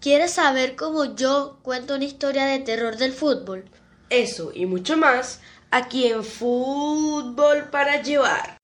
¿Quieres 0.00 0.32
saber 0.32 0.76
cómo 0.76 1.14
yo 1.14 1.58
cuento 1.62 1.94
una 1.94 2.06
historia 2.06 2.46
de 2.46 2.60
terror 2.60 2.96
del 2.96 3.12
fútbol? 3.12 3.66
Eso 4.08 4.50
y 4.54 4.64
mucho 4.64 4.96
más 4.96 5.42
aquí 5.70 6.06
en 6.06 6.24
Fútbol 6.24 7.68
para 7.70 8.00
Llevar. 8.00 8.56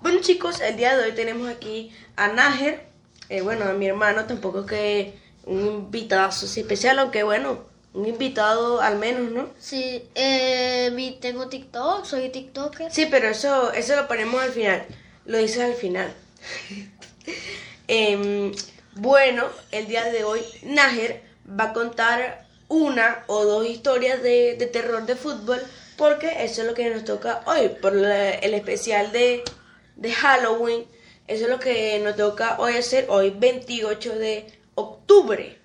Bueno 0.00 0.20
chicos, 0.20 0.60
el 0.60 0.76
día 0.76 0.96
de 0.96 1.06
hoy 1.06 1.12
tenemos 1.16 1.48
aquí 1.48 1.90
a 2.14 2.28
Nájer, 2.28 2.86
eh, 3.28 3.40
bueno, 3.40 3.64
a 3.64 3.72
mi 3.72 3.88
hermano, 3.88 4.26
tampoco 4.26 4.66
que 4.66 5.18
un 5.46 5.66
invitado 5.66 6.28
especial, 6.30 7.00
aunque 7.00 7.24
bueno, 7.24 7.73
un 7.94 8.06
invitado 8.06 8.80
al 8.80 8.98
menos, 8.98 9.30
¿no? 9.30 9.48
Sí, 9.58 10.08
eh, 10.14 10.90
mi, 10.92 11.12
tengo 11.20 11.48
TikTok, 11.48 12.04
soy 12.04 12.28
TikToker. 12.28 12.92
Sí, 12.92 13.06
pero 13.10 13.28
eso, 13.28 13.72
eso 13.72 13.96
lo 13.96 14.06
ponemos 14.08 14.42
al 14.42 14.50
final, 14.50 14.84
lo 15.26 15.38
dices 15.38 15.60
al 15.62 15.74
final. 15.74 16.12
Em, 17.88 18.52
bueno, 18.96 19.44
el 19.70 19.86
día 19.86 20.04
de 20.04 20.24
hoy 20.24 20.40
Nájer 20.62 21.22
va 21.48 21.64
a 21.64 21.72
contar 21.72 22.46
una 22.68 23.24
o 23.26 23.44
dos 23.44 23.66
historias 23.66 24.22
de, 24.22 24.56
de 24.58 24.66
terror 24.66 25.04
de 25.06 25.16
fútbol, 25.16 25.60
porque 25.96 26.44
eso 26.44 26.62
es 26.62 26.66
lo 26.68 26.74
que 26.74 26.88
nos 26.90 27.04
toca 27.04 27.42
hoy, 27.46 27.68
por 27.80 27.94
la- 27.94 28.30
el 28.30 28.54
especial 28.54 29.12
de, 29.12 29.44
de 29.96 30.12
Halloween. 30.12 30.86
Eso 31.28 31.44
es 31.44 31.50
lo 31.50 31.58
que 31.58 31.98
nos 32.00 32.16
toca 32.16 32.56
hoy 32.58 32.74
hacer, 32.76 33.06
hoy 33.08 33.30
28 33.36 34.18
de 34.18 34.46
octubre, 34.74 35.58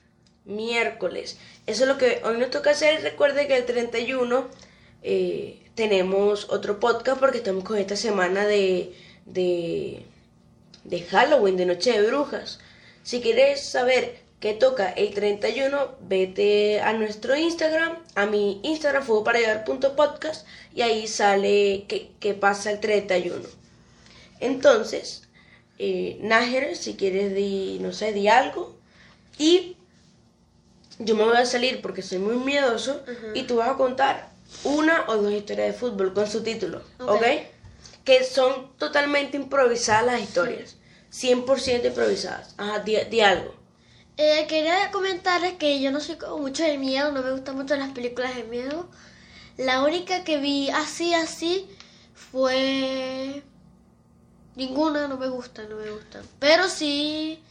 miércoles. 0.50 1.38
Eso 1.66 1.84
es 1.84 1.90
lo 1.90 1.98
que 1.98 2.22
hoy 2.24 2.38
nos 2.38 2.50
toca 2.50 2.72
hacer. 2.72 3.02
Recuerde 3.02 3.48
que 3.48 3.56
el 3.56 3.66
31 3.66 4.48
eh, 5.04 5.62
tenemos 5.76 6.50
otro 6.50 6.80
podcast 6.80 7.20
porque 7.20 7.38
estamos 7.38 7.64
con 7.64 7.78
esta 7.78 7.96
semana 7.96 8.46
de, 8.46 8.94
de, 9.26 10.06
de 10.84 11.02
Halloween, 11.04 11.56
de 11.56 11.66
Noche 11.66 11.94
de 11.94 12.08
Brujas. 12.08 12.60
Si 13.04 13.22
quieres 13.22 13.64
saber 13.64 14.20
qué 14.40 14.54
toca 14.54 14.90
el 14.90 15.14
31, 15.14 15.96
vete 16.02 16.82
a 16.82 16.94
nuestro 16.94 17.36
Instagram, 17.36 17.98
a 18.16 18.26
mi 18.26 18.60
Instagram, 18.64 19.04
fuego 19.04 19.24
para 19.24 19.40
llevar 19.40 19.64
punto 19.64 19.96
podcast, 19.96 20.46
y 20.74 20.82
ahí 20.82 21.08
sale 21.08 21.86
qué, 21.88 22.12
qué 22.20 22.34
pasa 22.34 22.72
el 22.72 22.80
31. 22.80 23.36
Entonces, 24.40 25.24
eh, 25.78 26.18
Nájer, 26.22 26.76
si 26.76 26.96
quieres, 26.96 27.32
no 27.82 27.94
sé, 27.94 28.12
di 28.14 28.28
algo. 28.28 28.76
Y 29.38 29.78
yo 31.00 31.16
me 31.16 31.24
voy 31.24 31.38
a 31.38 31.46
salir 31.46 31.82
porque 31.82 32.02
soy 32.02 32.20
muy 32.20 32.36
miedoso 32.36 33.04
y 33.34 33.44
tú 33.44 33.58
vas 33.58 33.70
a 33.70 33.78
contar 33.78 34.30
una 34.64 35.06
o 35.08 35.18
dos 35.18 35.32
historias 35.32 35.68
de 35.68 35.74
fútbol 35.74 36.14
con 36.14 36.28
su 36.28 36.44
título, 36.44 36.84
¿ok? 37.00 37.10
Ok. 37.10 37.26
Que 38.04 38.24
son 38.24 38.76
totalmente 38.78 39.38
improvisadas 39.38 40.06
las 40.06 40.22
historias. 40.22 40.76
100% 41.12 41.86
improvisadas. 41.86 42.54
Ajá, 42.58 42.80
di, 42.80 42.96
di 43.10 43.22
algo. 43.22 43.54
Eh, 44.18 44.46
quería 44.48 44.92
comentarles 44.92 45.54
que 45.54 45.80
yo 45.80 45.92
no 45.92 46.02
soy 46.02 46.18
como 46.18 46.40
mucho 46.40 46.64
de 46.64 46.78
miedo, 46.78 47.12
no 47.12 47.24
me 47.24 47.32
gustan 47.32 47.56
mucho 47.56 47.76
las 47.76 47.92
películas 47.92 48.36
de 48.36 48.44
miedo. 48.44 48.90
La 49.58 49.82
única 49.84 50.24
que 50.24 50.38
vi 50.38 50.70
así, 50.70 51.14
así, 51.14 51.68
fue... 52.14 53.44
Ninguna, 54.56 55.08
no 55.08 55.18
me 55.18 55.30
gusta, 55.30 55.64
no 55.64 55.78
me 55.78 55.90
gustan. 55.90 56.24
Pero 56.40 56.68
sí, 56.68 57.42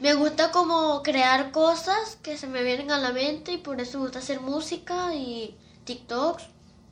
me 0.00 0.14
gusta 0.14 0.50
como 0.50 1.02
crear 1.02 1.50
cosas 1.50 2.16
que 2.22 2.36
se 2.36 2.46
me 2.46 2.62
vienen 2.62 2.90
a 2.90 2.98
la 2.98 3.12
mente 3.12 3.52
y 3.52 3.58
por 3.58 3.80
eso 3.80 3.98
me 3.98 4.04
gusta 4.04 4.20
hacer 4.20 4.40
música 4.40 5.14
y 5.14 5.56
TikToks. 5.84 6.44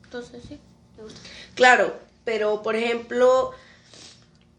Entonces 0.03 0.43
sí, 0.47 0.59
me 0.97 1.03
gusta. 1.03 1.19
Claro, 1.55 1.95
pero 2.25 2.61
por 2.61 2.75
ejemplo, 2.75 3.51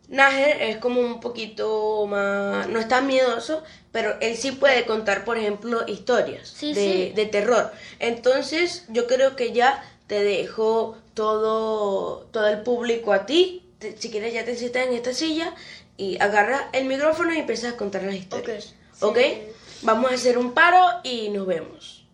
Nájer 0.09 0.63
es 0.63 0.79
como 0.79 1.01
un 1.01 1.21
poquito 1.21 2.07
más, 2.07 2.67
no 2.69 2.79
es 2.79 2.89
tan 2.89 3.07
miedoso, 3.07 3.63
pero 3.93 4.17
él 4.21 4.37
sí 4.39 4.53
puede 4.53 4.87
contar, 4.87 5.25
por 5.27 5.37
ejemplo, 5.37 5.87
historias 5.87 6.49
Sí, 6.49 6.73
de, 6.73 6.83
sí. 7.09 7.13
de 7.15 7.27
terror. 7.27 7.71
Entonces, 7.99 8.85
yo 8.89 9.07
creo 9.07 9.37
que 9.37 9.53
ya 9.53 9.85
te 10.07 10.23
dejo 10.23 10.97
todo, 11.13 12.21
todo 12.33 12.47
el 12.47 12.63
público 12.63 13.13
a 13.13 13.27
ti. 13.27 13.65
Si 13.99 14.11
quieres, 14.11 14.33
ya 14.33 14.45
te 14.47 14.57
sientas 14.57 14.87
en 14.87 14.95
esta 14.95 15.13
silla 15.13 15.55
y 15.99 16.19
agarras 16.23 16.63
el 16.73 16.87
micrófono 16.87 17.35
y 17.35 17.39
empiezas 17.41 17.75
a 17.75 17.77
contar 17.77 18.05
las 18.05 18.15
historias. 18.15 18.75
Ok, 19.01 19.11
¿Ok? 19.11 19.19
sí. 19.19 19.43
Vamos 19.83 20.11
a 20.11 20.15
hacer 20.15 20.39
un 20.39 20.55
paro 20.55 20.81
y 21.05 21.29
nos 21.29 21.47
vemos. 21.47 22.09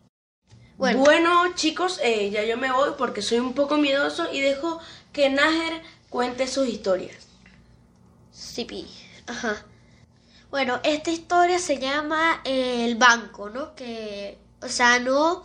Bueno. 0.77 0.99
Bueno, 0.99 1.55
chicos, 1.55 2.01
eh, 2.03 2.31
ya 2.31 2.43
yo 2.45 2.57
me 2.57 2.73
voy 2.73 2.91
porque 2.99 3.23
soy 3.23 3.39
un 3.39 3.55
poco 3.55 3.77
miedoso 3.79 4.33
y 4.33 4.41
dejo 4.41 4.81
que 5.13 5.31
Nájer 5.31 5.83
cuente 6.11 6.49
sus 6.49 6.67
historias. 6.69 7.29
Sí, 8.33 8.65
pi. 8.65 8.87
Ajá. 9.27 9.65
Bueno, 10.51 10.81
esta 10.85 11.11
historia 11.11 11.59
se 11.59 11.79
llama 11.79 12.41
eh, 12.45 12.85
El 12.85 12.97
Banco, 12.97 13.51
¿no? 13.51 13.75
Que, 13.75 14.39
o 14.63 14.69
sea, 14.69 14.99
no... 15.01 15.45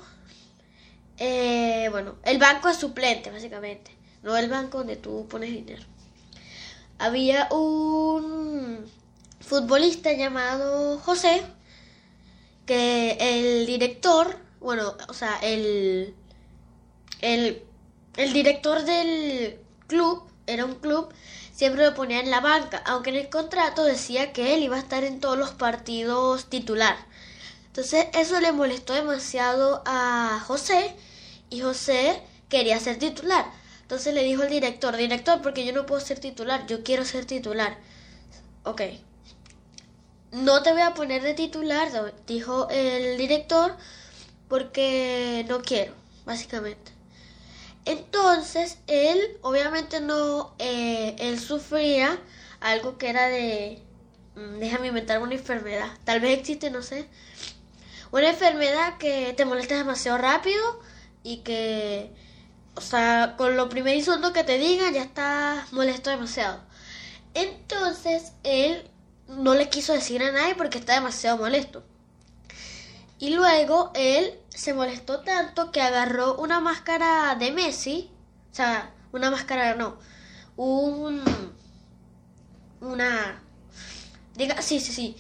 eh, 1.18 1.88
bueno, 1.92 2.16
el 2.24 2.38
banco 2.38 2.70
es 2.70 2.78
suplente, 2.78 3.32
básicamente. 3.32 3.92
No 4.24 4.36
el 4.38 4.50
banco 4.50 4.80
donde 4.80 4.98
tú 4.98 5.28
pones 5.28 5.52
dinero. 5.52 5.84
Había 7.00 7.48
un 7.52 8.86
futbolista 9.40 10.12
llamado 10.12 11.00
José, 11.00 11.42
que 12.66 13.18
el 13.20 13.66
director, 13.66 14.38
bueno, 14.60 14.96
o 15.08 15.14
sea, 15.14 15.40
el, 15.42 16.14
el, 17.22 17.64
el 18.18 18.34
director 18.34 18.84
del 18.84 19.60
club, 19.88 20.24
era 20.46 20.66
un 20.66 20.76
club, 20.76 21.14
siempre 21.54 21.86
lo 21.86 21.96
ponía 21.96 22.20
en 22.20 22.32
la 22.32 22.42
banca, 22.42 22.84
aunque 22.86 23.12
en 23.12 23.16
el 23.16 23.30
contrato 23.30 23.86
decía 23.86 24.34
que 24.34 24.54
él 24.54 24.64
iba 24.64 24.76
a 24.76 24.80
estar 24.80 25.04
en 25.06 25.22
todos 25.22 25.38
los 25.38 25.52
partidos 25.52 26.50
titular. 26.50 26.98
Entonces 27.68 28.08
eso 28.14 28.42
le 28.42 28.52
molestó 28.52 28.94
demasiado 28.94 29.84
a 29.86 30.44
José 30.46 30.96
y 31.50 31.62
José 31.62 32.22
quería 32.50 32.80
ser 32.80 33.00
titular. 33.00 33.46
Entonces 33.90 34.14
le 34.14 34.24
dijo 34.24 34.44
al 34.44 34.52
director, 34.52 34.96
director, 34.96 35.42
porque 35.42 35.66
yo 35.66 35.74
no 35.74 35.88
puedo 35.88 36.00
ser 36.00 36.20
titular, 36.20 36.68
yo 36.68 36.84
quiero 36.84 37.04
ser 37.06 37.26
titular. 37.26 37.76
Ok. 38.64 38.84
No 40.32 40.62
te 40.62 40.72
voy 40.74 40.84
a 40.84 40.94
poner 40.94 41.24
de 41.24 41.34
titular, 41.34 41.90
dijo 42.28 42.70
el 42.70 43.18
director, 43.18 43.76
porque 44.48 45.44
no 45.50 45.64
quiero, 45.64 45.96
básicamente. 46.24 46.92
Entonces, 47.84 48.78
él, 48.86 49.40
obviamente 49.42 50.02
no, 50.02 50.54
eh, 50.60 51.16
él 51.18 51.40
sufría 51.40 52.20
algo 52.60 53.00
que 53.00 53.10
era 53.10 53.28
de, 53.28 53.82
mm, 54.36 54.60
déjame 54.60 54.90
inventar 54.90 55.20
una 55.20 55.34
enfermedad, 55.34 55.90
tal 56.04 56.20
vez 56.20 56.38
existe, 56.38 56.70
no 56.70 56.84
sé, 56.84 57.08
una 58.12 58.30
enfermedad 58.30 59.00
que 59.00 59.34
te 59.36 59.46
molesta 59.46 59.76
demasiado 59.76 60.20
rápido 60.20 60.80
y 61.24 61.38
que, 61.38 62.29
o 62.80 62.82
sea, 62.82 63.36
con 63.38 63.58
lo 63.58 63.68
primer 63.68 63.98
y 63.98 64.02
segundo 64.02 64.32
que 64.32 64.46
te 64.46 64.58
digan 64.58 64.94
ya 64.94 65.04
estás 65.04 65.74
molesto 65.74 66.10
demasiado. 66.10 66.62
Entonces, 67.34 68.32
él 68.44 68.90
no 69.28 69.54
le 69.54 69.70
quiso 69.70 69.92
decir 69.92 70.24
a 70.24 70.32
nadie 70.32 70.56
porque 70.56 70.78
está 70.78 70.94
demasiado 70.94 71.38
molesto. 71.38 71.84
Y 73.20 73.32
luego 73.32 73.92
él 73.96 74.40
se 74.48 74.74
molestó 74.74 75.20
tanto 75.20 75.74
que 75.74 75.82
agarró 75.82 76.36
una 76.36 76.62
máscara 76.62 77.36
de 77.36 77.52
Messi, 77.52 78.10
o 78.50 78.56
sea, 78.56 78.94
una 79.12 79.30
máscara 79.30 79.76
no, 79.76 80.00
un 80.56 81.22
una 82.80 83.44
diga, 84.36 84.62
sí, 84.62 84.80
sí, 84.80 84.94
sí, 84.94 85.18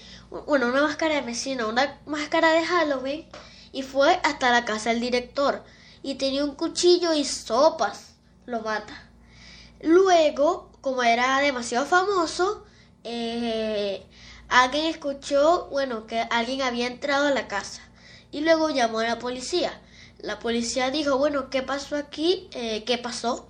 bueno, 0.47 0.67
una 0.67 0.81
máscara 0.83 1.15
de 1.15 1.23
Messi, 1.23 1.55
no, 1.55 1.67
una 1.67 1.99
máscara 2.05 2.53
de 2.53 2.65
Halloween. 2.65 3.27
Y 3.73 3.83
fue 3.83 4.17
hasta 4.23 4.49
la 4.49 4.63
casa 4.63 4.91
del 4.91 5.01
director 5.01 5.63
y 6.03 6.15
tenía 6.15 6.43
un 6.43 6.55
cuchillo 6.55 7.13
y 7.13 7.25
sopas, 7.25 8.13
lo 8.45 8.61
mata. 8.61 9.09
Luego, 9.81 10.69
como 10.81 11.03
era 11.03 11.39
demasiado 11.39 11.85
famoso, 11.85 12.65
eh, 13.03 14.05
alguien 14.49 14.85
escuchó, 14.85 15.67
bueno, 15.71 16.07
que 16.07 16.19
alguien 16.19 16.61
había 16.61 16.87
entrado 16.87 17.27
a 17.27 17.31
la 17.31 17.47
casa 17.47 17.81
y 18.31 18.41
luego 18.41 18.69
llamó 18.69 18.99
a 18.99 19.05
la 19.05 19.19
policía. 19.19 19.79
La 20.19 20.39
policía 20.39 20.91
dijo, 20.91 21.17
bueno, 21.17 21.49
¿qué 21.49 21.61
pasó 21.63 21.95
aquí? 21.95 22.49
Eh, 22.51 22.83
¿Qué 22.85 22.97
pasó? 22.97 23.47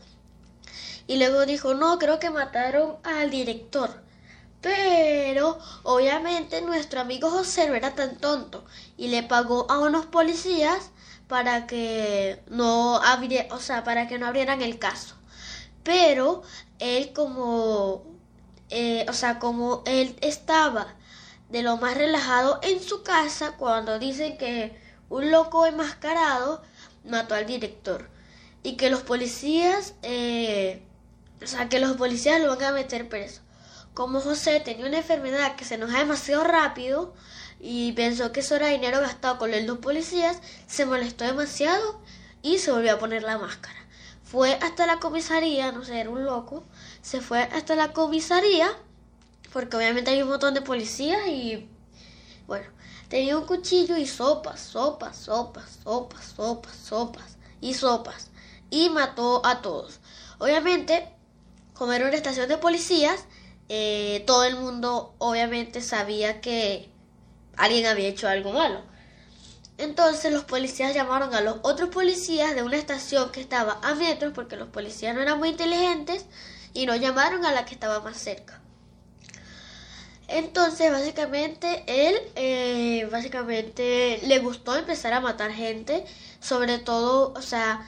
Y 1.07 1.17
luego 1.17 1.45
dijo, 1.47 1.73
no, 1.73 1.97
creo 1.97 2.19
que 2.19 2.29
mataron 2.29 2.97
al 3.03 3.31
director. 3.31 4.03
Pero 4.61 5.57
obviamente 5.83 6.61
nuestro 6.61 6.99
amigo 7.01 7.31
José 7.31 7.67
no 7.67 7.75
era 7.75 7.95
tan 7.95 8.17
tonto 8.17 8.65
y 8.97 9.07
le 9.07 9.23
pagó 9.23 9.65
a 9.71 9.79
unos 9.79 10.05
policías 10.05 10.91
para 11.29 11.67
que 11.67 12.43
no 12.49 12.97
abrie, 12.97 13.47
o 13.51 13.59
sea, 13.59 13.85
para 13.85 14.07
que 14.09 14.19
no 14.19 14.27
abrieran 14.27 14.61
el 14.61 14.79
caso. 14.79 15.15
Pero 15.83 16.43
él 16.79 17.13
como 17.13 18.03
eh, 18.69 19.05
o 19.09 19.13
sea, 19.13 19.39
como 19.39 19.83
él 19.85 20.15
estaba 20.21 20.95
de 21.49 21.63
lo 21.63 21.77
más 21.77 21.97
relajado 21.97 22.59
en 22.61 22.81
su 22.81 23.01
casa 23.03 23.53
cuando 23.57 23.97
dicen 23.99 24.37
que 24.37 24.79
un 25.09 25.31
loco 25.31 25.65
enmascarado 25.65 26.61
mató 27.05 27.35
al 27.35 27.45
director. 27.45 28.09
y 28.61 28.75
que 28.75 28.89
los 28.89 29.03
policías, 29.03 29.95
eh, 30.03 30.83
o 31.43 31.47
sea, 31.47 31.69
que 31.69 31.79
los 31.79 31.95
policías 31.97 32.41
lo 32.41 32.49
van 32.55 32.63
a 32.65 32.71
meter 32.73 33.07
preso. 33.09 33.41
Como 33.93 34.21
José 34.21 34.59
tenía 34.59 34.85
una 34.85 34.97
enfermedad 34.99 35.55
que 35.55 35.65
se 35.65 35.75
enoja 35.75 35.99
demasiado 35.99 36.43
rápido 36.43 37.13
y 37.59 37.91
pensó 37.91 38.31
que 38.31 38.39
eso 38.39 38.55
era 38.55 38.67
dinero 38.67 39.01
gastado 39.01 39.37
con 39.37 39.51
los 39.51 39.77
policías, 39.79 40.39
se 40.67 40.85
molestó 40.85 41.25
demasiado 41.25 41.99
y 42.41 42.59
se 42.59 42.71
volvió 42.71 42.93
a 42.93 42.99
poner 42.99 43.23
la 43.23 43.37
máscara. 43.37 43.77
Fue 44.23 44.53
hasta 44.61 44.85
la 44.85 44.99
comisaría, 44.99 45.71
no 45.71 45.83
sé, 45.83 45.99
era 45.99 46.09
un 46.09 46.23
loco, 46.23 46.63
se 47.01 47.19
fue 47.19 47.41
hasta 47.41 47.75
la 47.75 47.93
comisaría, 47.93 48.71
porque 49.51 49.75
obviamente 49.75 50.11
hay 50.11 50.21
un 50.21 50.29
montón 50.29 50.53
de 50.53 50.61
policías 50.61 51.27
y 51.27 51.67
bueno, 52.47 52.67
tenía 53.09 53.37
un 53.37 53.45
cuchillo 53.45 53.97
y 53.97 54.05
sopas, 54.05 54.59
sopas, 54.59 55.17
sopas, 55.17 55.79
sopas, 55.83 56.25
sopas, 56.25 56.75
sopas 56.75 57.37
y 57.59 57.73
sopas 57.73 58.29
y 58.69 58.89
mató 58.89 59.45
a 59.45 59.61
todos. 59.61 59.99
Obviamente, 60.37 61.09
como 61.73 61.93
era 61.93 62.05
una 62.05 62.15
estación 62.15 62.47
de 62.47 62.57
policías, 62.57 63.25
eh, 63.67 64.23
todo 64.25 64.43
el 64.45 64.55
mundo 64.55 65.13
obviamente 65.17 65.81
sabía 65.81 66.41
que 66.41 66.89
alguien 67.59 67.85
había 67.85 68.07
hecho 68.07 68.27
algo 68.27 68.51
malo. 68.51 68.81
Entonces 69.77 70.33
los 70.33 70.43
policías 70.43 70.93
llamaron 70.93 71.33
a 71.33 71.41
los 71.41 71.57
otros 71.61 71.89
policías 71.89 72.55
de 72.55 72.63
una 72.63 72.77
estación 72.77 73.31
que 73.31 73.39
estaba 73.39 73.79
a 73.81 73.95
metros 73.95 74.33
porque 74.33 74.57
los 74.57 74.69
policías 74.69 75.15
no 75.15 75.21
eran 75.21 75.39
muy 75.39 75.49
inteligentes 75.49 76.25
y 76.73 76.85
no 76.85 76.95
llamaron 76.95 77.45
a 77.45 77.51
la 77.51 77.65
que 77.65 77.75
estaba 77.75 78.01
más 78.01 78.17
cerca. 78.17 78.59
Entonces 80.27 80.91
básicamente 80.91 81.83
él 81.87 82.15
eh, 82.35 83.07
básicamente 83.11 84.19
le 84.23 84.39
gustó 84.39 84.75
empezar 84.75 85.13
a 85.13 85.21
matar 85.21 85.51
gente, 85.51 86.05
sobre 86.39 86.77
todo, 86.77 87.33
o 87.35 87.41
sea, 87.41 87.87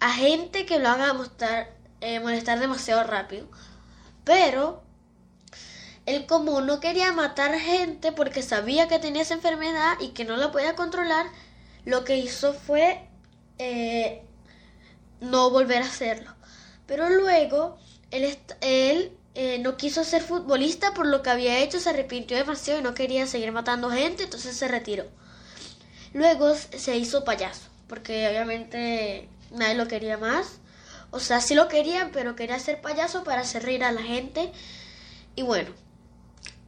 a 0.00 0.12
gente 0.12 0.66
que 0.66 0.78
lo 0.78 0.88
haga 0.88 1.14
eh, 2.00 2.20
molestar 2.20 2.60
demasiado 2.60 3.04
rápido. 3.04 3.48
Pero 4.24 4.82
él 6.08 6.24
como 6.24 6.62
no 6.62 6.80
quería 6.80 7.12
matar 7.12 7.54
gente 7.58 8.12
porque 8.12 8.42
sabía 8.42 8.88
que 8.88 8.98
tenía 8.98 9.22
esa 9.22 9.34
enfermedad 9.34 9.94
y 10.00 10.08
que 10.08 10.24
no 10.24 10.38
la 10.38 10.50
podía 10.50 10.74
controlar, 10.74 11.26
lo 11.84 12.04
que 12.04 12.16
hizo 12.16 12.54
fue 12.54 13.06
eh, 13.58 14.22
no 15.20 15.50
volver 15.50 15.82
a 15.82 15.86
hacerlo. 15.86 16.34
Pero 16.86 17.10
luego 17.10 17.76
él, 18.10 19.12
eh, 19.34 19.58
no 19.58 19.76
quiso 19.76 20.02
ser 20.02 20.22
futbolista 20.22 20.94
por 20.94 21.06
lo 21.06 21.22
que 21.22 21.28
había 21.28 21.58
hecho, 21.58 21.78
se 21.78 21.90
arrepintió 21.90 22.38
demasiado 22.38 22.80
y 22.80 22.82
no 22.82 22.94
quería 22.94 23.26
seguir 23.26 23.52
matando 23.52 23.90
gente, 23.90 24.24
entonces 24.24 24.56
se 24.56 24.66
retiró. 24.66 25.04
Luego 26.14 26.54
se 26.54 26.96
hizo 26.96 27.24
payaso, 27.24 27.68
porque 27.86 28.28
obviamente 28.28 29.28
nadie 29.50 29.74
lo 29.74 29.88
quería 29.88 30.16
más. 30.16 30.58
O 31.10 31.20
sea, 31.20 31.42
sí 31.42 31.54
lo 31.54 31.68
querían, 31.68 32.12
pero 32.12 32.34
quería 32.34 32.58
ser 32.58 32.80
payaso 32.80 33.24
para 33.24 33.42
hacer 33.42 33.62
reír 33.62 33.84
a 33.84 33.92
la 33.92 34.02
gente. 34.02 34.52
Y 35.36 35.42
bueno, 35.42 35.70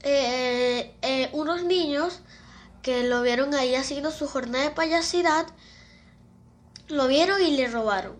eh, 0.02 0.94
eh, 1.02 1.29
unos 1.32 1.64
niños 1.64 2.20
que 2.82 3.05
lo 3.05 3.23
vieron 3.23 3.55
ahí 3.55 3.75
haciendo 3.75 4.11
su 4.11 4.26
jornada 4.26 4.64
de 4.64 4.70
payasidad, 4.70 5.47
lo 6.88 7.06
vieron 7.06 7.43
y 7.43 7.56
le 7.56 7.69
robaron. 7.69 8.19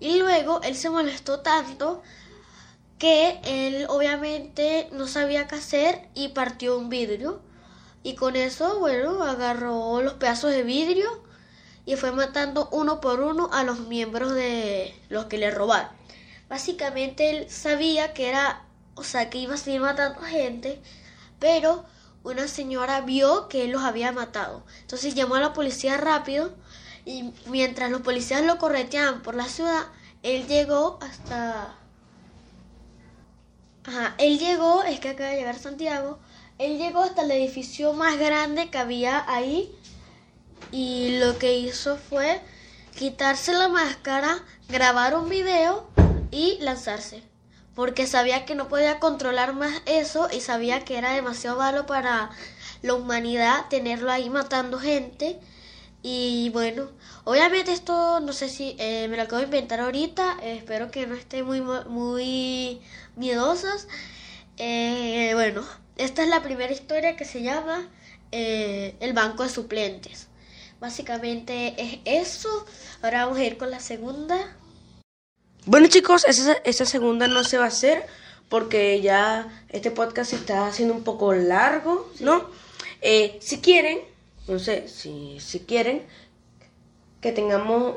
Y 0.00 0.18
luego 0.18 0.60
él 0.62 0.76
se 0.76 0.90
molestó 0.90 1.40
tanto 1.40 2.02
que 2.98 3.40
él 3.44 3.86
obviamente 3.88 4.88
no 4.92 5.06
sabía 5.06 5.48
qué 5.48 5.56
hacer 5.56 6.08
y 6.14 6.28
partió 6.28 6.78
un 6.78 6.88
vidrio. 6.88 7.40
Y 8.02 8.14
con 8.14 8.36
eso, 8.36 8.78
bueno, 8.80 9.22
agarró 9.22 10.02
los 10.02 10.14
pedazos 10.14 10.50
de 10.50 10.62
vidrio 10.62 11.22
y 11.84 11.96
fue 11.96 12.12
matando 12.12 12.68
uno 12.72 13.00
por 13.00 13.20
uno 13.20 13.48
a 13.52 13.64
los 13.64 13.80
miembros 13.80 14.34
de 14.34 14.94
los 15.08 15.26
que 15.26 15.38
le 15.38 15.50
robaron. 15.50 15.90
Básicamente 16.48 17.30
él 17.30 17.50
sabía 17.50 18.12
que 18.12 18.28
era, 18.28 18.64
o 18.94 19.04
sea, 19.04 19.30
que 19.30 19.38
iba 19.38 19.54
a 19.54 19.56
seguir 19.56 19.80
matando 19.80 20.20
gente, 20.20 20.80
pero 21.42 21.84
una 22.22 22.46
señora 22.46 23.00
vio 23.00 23.48
que 23.48 23.64
él 23.64 23.72
los 23.72 23.82
había 23.82 24.12
matado. 24.12 24.62
Entonces 24.80 25.16
llamó 25.16 25.34
a 25.34 25.40
la 25.40 25.52
policía 25.52 25.96
rápido 25.96 26.54
y 27.04 27.32
mientras 27.46 27.90
los 27.90 28.02
policías 28.02 28.44
lo 28.44 28.58
correteaban 28.58 29.22
por 29.22 29.34
la 29.34 29.46
ciudad, 29.46 29.88
él 30.22 30.46
llegó 30.46 31.00
hasta... 31.02 31.74
Ajá, 33.84 34.14
él 34.18 34.38
llegó, 34.38 34.84
es 34.84 35.00
que 35.00 35.08
acaba 35.08 35.30
de 35.30 35.38
llegar 35.38 35.58
Santiago, 35.58 36.20
él 36.58 36.78
llegó 36.78 37.02
hasta 37.02 37.22
el 37.22 37.32
edificio 37.32 37.92
más 37.92 38.16
grande 38.16 38.70
que 38.70 38.78
había 38.78 39.24
ahí 39.28 39.74
y 40.70 41.18
lo 41.18 41.38
que 41.38 41.58
hizo 41.58 41.96
fue 41.96 42.40
quitarse 42.96 43.52
la 43.52 43.66
máscara, 43.66 44.44
grabar 44.68 45.16
un 45.16 45.28
video 45.28 45.88
y 46.30 46.58
lanzarse. 46.60 47.31
Porque 47.74 48.06
sabía 48.06 48.44
que 48.44 48.54
no 48.54 48.68
podía 48.68 49.00
controlar 49.00 49.54
más 49.54 49.82
eso 49.86 50.28
y 50.32 50.40
sabía 50.40 50.84
que 50.84 50.98
era 50.98 51.12
demasiado 51.12 51.58
malo 51.58 51.86
para 51.86 52.30
la 52.82 52.94
humanidad 52.94 53.66
tenerlo 53.70 54.10
ahí 54.10 54.28
matando 54.28 54.78
gente. 54.78 55.38
Y 56.02 56.50
bueno, 56.50 56.88
obviamente 57.24 57.72
esto 57.72 58.20
no 58.20 58.32
sé 58.32 58.48
si 58.48 58.76
eh, 58.78 59.06
me 59.08 59.16
lo 59.16 59.22
acabo 59.22 59.38
de 59.38 59.44
inventar 59.44 59.80
ahorita, 59.80 60.38
espero 60.42 60.90
que 60.90 61.06
no 61.06 61.14
esté 61.14 61.42
muy, 61.44 61.60
muy 61.60 62.80
miedosas. 63.16 63.86
Eh, 64.58 65.30
bueno, 65.34 65.64
esta 65.96 66.22
es 66.22 66.28
la 66.28 66.42
primera 66.42 66.72
historia 66.72 67.16
que 67.16 67.24
se 67.24 67.42
llama 67.42 67.88
eh, 68.32 68.96
El 69.00 69.12
Banco 69.12 69.44
de 69.44 69.48
Suplentes. 69.48 70.28
Básicamente 70.80 71.74
es 71.80 72.00
eso. 72.04 72.66
Ahora 73.02 73.24
vamos 73.24 73.38
a 73.38 73.44
ir 73.44 73.56
con 73.56 73.70
la 73.70 73.78
segunda. 73.78 74.56
Bueno 75.64 75.86
chicos, 75.86 76.24
esa, 76.24 76.84
segunda 76.86 77.28
no 77.28 77.44
se 77.44 77.56
va 77.56 77.66
a 77.66 77.68
hacer 77.68 78.04
porque 78.48 79.00
ya 79.00 79.64
este 79.68 79.92
podcast 79.92 80.32
está 80.32 80.66
haciendo 80.66 80.92
un 80.92 81.04
poco 81.04 81.32
largo, 81.34 82.10
¿no? 82.18 82.50
Eh, 83.00 83.38
si 83.40 83.60
quieren, 83.60 84.00
no 84.48 84.58
sé, 84.58 84.88
si, 84.88 85.38
si 85.38 85.60
quieren 85.60 86.04
que 87.20 87.30
tengamos 87.30 87.94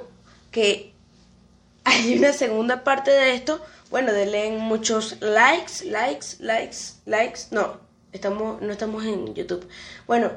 que 0.51 0.93
hay 1.85 2.15
una 2.15 2.33
segunda 2.33 2.83
parte 2.83 3.09
de 3.09 3.33
esto, 3.33 3.59
bueno, 3.89 4.13
denle 4.13 4.51
muchos 4.51 5.19
likes, 5.21 5.85
likes, 5.85 6.37
likes, 6.37 6.77
likes. 7.05 7.39
No, 7.49 7.79
estamos, 8.11 8.61
no 8.61 8.71
estamos 8.71 9.03
en 9.05 9.33
YouTube. 9.33 9.67
Bueno, 10.05 10.31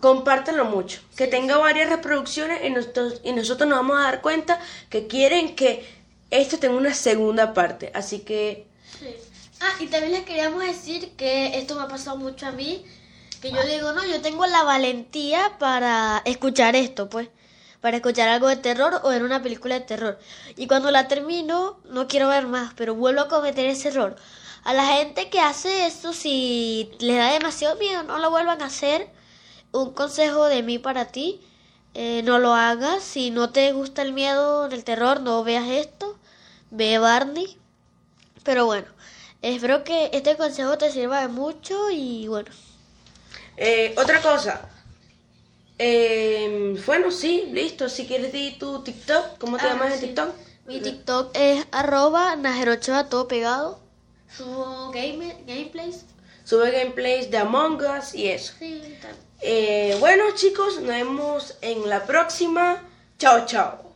compártanlo 0.00 0.64
mucho, 0.64 1.02
que 1.16 1.28
tenga 1.28 1.56
varias 1.58 1.88
reproducciones 1.88 2.64
y 2.64 2.70
nosotros, 2.70 3.20
y 3.22 3.32
nosotros 3.32 3.68
nos 3.68 3.78
vamos 3.78 4.00
a 4.00 4.02
dar 4.02 4.22
cuenta 4.22 4.58
que 4.88 5.06
quieren 5.06 5.54
que 5.54 5.99
esto 6.30 6.58
tenga 6.58 6.76
una 6.76 6.94
segunda 6.94 7.54
parte, 7.54 7.90
así 7.94 8.20
que... 8.20 8.66
Sí. 8.98 9.14
Ah, 9.60 9.74
y 9.78 9.86
también 9.88 10.12
les 10.12 10.24
queríamos 10.24 10.64
decir 10.64 11.10
que 11.16 11.58
esto 11.58 11.74
me 11.74 11.82
ha 11.82 11.88
pasado 11.88 12.16
mucho 12.16 12.46
a 12.46 12.52
mí, 12.52 12.84
que 13.42 13.50
yo 13.50 13.62
digo, 13.64 13.92
no, 13.92 14.04
yo 14.06 14.20
tengo 14.22 14.46
la 14.46 14.62
valentía 14.62 15.56
para 15.58 16.22
escuchar 16.24 16.76
esto, 16.76 17.10
pues, 17.10 17.28
para 17.80 17.98
escuchar 17.98 18.28
algo 18.28 18.48
de 18.48 18.56
terror 18.56 19.00
o 19.02 19.08
ver 19.08 19.22
una 19.22 19.42
película 19.42 19.74
de 19.74 19.84
terror. 19.84 20.18
Y 20.56 20.66
cuando 20.66 20.90
la 20.90 21.08
termino, 21.08 21.78
no 21.90 22.08
quiero 22.08 22.28
ver 22.28 22.46
más, 22.46 22.72
pero 22.74 22.94
vuelvo 22.94 23.22
a 23.22 23.28
cometer 23.28 23.66
ese 23.66 23.88
error. 23.88 24.16
A 24.64 24.74
la 24.74 24.86
gente 24.86 25.30
que 25.30 25.40
hace 25.40 25.86
esto, 25.86 26.12
si 26.12 26.90
les 26.98 27.16
da 27.16 27.32
demasiado 27.32 27.76
miedo, 27.76 28.02
no 28.02 28.18
lo 28.18 28.30
vuelvan 28.30 28.62
a 28.62 28.66
hacer 28.66 29.08
un 29.72 29.92
consejo 29.92 30.46
de 30.46 30.62
mí 30.62 30.78
para 30.78 31.06
ti, 31.06 31.40
eh, 31.94 32.22
no 32.24 32.38
lo 32.38 32.54
hagas. 32.54 33.02
Si 33.02 33.30
no 33.30 33.50
te 33.50 33.72
gusta 33.72 34.02
el 34.02 34.12
miedo, 34.12 34.66
el 34.66 34.84
terror, 34.84 35.20
no 35.20 35.42
veas 35.44 35.68
esto. 35.68 36.18
Ve 36.70 36.98
Barney. 36.98 37.58
Pero 38.44 38.66
bueno, 38.66 38.86
espero 39.42 39.84
que 39.84 40.10
este 40.12 40.36
consejo 40.36 40.78
te 40.78 40.90
sirva 40.90 41.20
de 41.20 41.28
mucho 41.28 41.90
y 41.90 42.28
bueno. 42.28 42.50
Eh, 43.56 43.94
otra 43.96 44.22
cosa. 44.22 44.68
Eh, 45.78 46.80
bueno, 46.86 47.10
sí, 47.10 47.48
listo. 47.52 47.88
Si 47.88 48.06
quieres 48.06 48.32
di 48.32 48.52
tu 48.58 48.82
TikTok, 48.82 49.38
¿cómo 49.38 49.56
te 49.56 49.64
ah, 49.64 49.70
llamas 49.70 49.94
en 49.94 50.00
TikTok? 50.00 50.34
Mi 50.66 50.80
TikTok 50.80 51.30
es 51.34 51.66
arroba 51.72 52.36
najerochoa 52.36 53.08
todo 53.08 53.26
pegado. 53.28 53.80
Subo 54.36 54.90
game, 54.92 55.36
gameplays. 55.46 56.04
Sube 56.44 56.70
gameplays 56.70 57.30
de 57.30 57.38
Among 57.38 57.80
Us 57.82 58.14
y 58.14 58.28
eso. 58.28 58.52
Sí, 58.58 58.82
eh, 59.40 59.96
bueno 60.00 60.24
chicos, 60.34 60.76
nos 60.76 60.86
vemos 60.86 61.56
en 61.62 61.88
la 61.88 62.04
próxima. 62.04 62.82
Chao, 63.18 63.46
chao. 63.46 63.89